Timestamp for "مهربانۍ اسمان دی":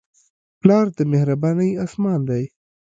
1.11-2.43